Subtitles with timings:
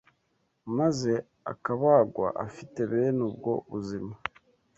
[0.77, 1.13] maze
[1.51, 4.13] akabagwa afite bene ubwo buzima